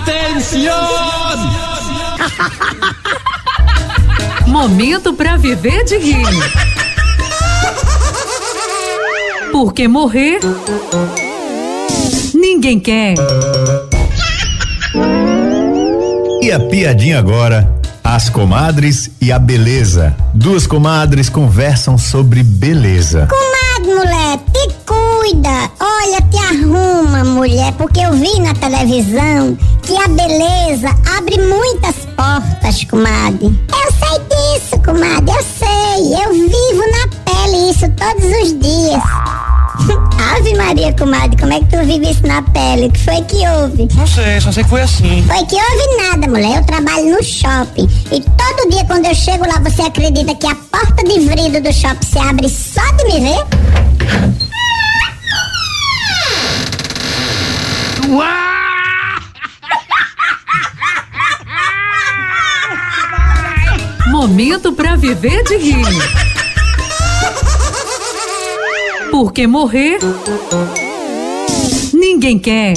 [0.00, 0.70] Atenção!
[4.46, 6.26] Momento para viver de rir.
[9.50, 10.40] Porque morrer
[12.34, 13.14] ninguém quer.
[16.42, 17.74] E a piadinha agora,
[18.04, 20.14] as comadres e a beleza.
[20.34, 23.28] Duas comadres conversam sobre beleza.
[23.28, 25.70] Comadre, mulher, te cuida.
[25.80, 29.56] Olha, te arruma, mulher, porque eu vi na televisão
[29.86, 33.46] que a beleza abre muitas portas, comadre.
[33.46, 36.24] Eu sei disso, comadre, eu sei.
[36.24, 39.00] Eu vivo na pele isso todos os dias.
[40.34, 42.86] Ave Maria, comadre, como é que tu vive isso na pele?
[42.86, 43.88] O que foi que houve?
[43.94, 45.22] Não sei, só sei que foi assim.
[45.22, 46.58] Foi que houve nada, mulher.
[46.58, 47.88] Eu trabalho no shopping.
[48.10, 51.72] E todo dia quando eu chego lá, você acredita que a porta de vidro do
[51.72, 53.46] shopping se abre só de me ver?
[64.16, 65.86] Momento para viver de rir.
[69.10, 69.98] Porque morrer
[71.92, 72.72] ninguém quer.